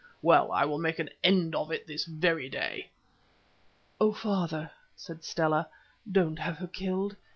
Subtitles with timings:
[0.23, 2.89] Well, I will make an end of it this very day."
[3.99, 5.69] "Oh, father," said Stella,
[6.11, 7.15] "don't have her killed.